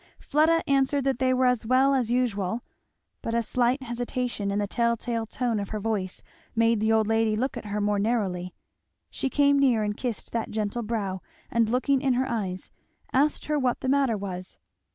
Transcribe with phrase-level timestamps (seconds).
[0.17, 2.61] Fleda answered that they were as well as usual,
[3.21, 6.23] but a slight hesitation and the tell tale tone of her voice
[6.55, 8.55] made the old lady look at her more narrowly.
[9.11, 12.71] She came near and kissed that gentle brow and looking in her eyes
[13.13, 14.57] asked her what the matter was?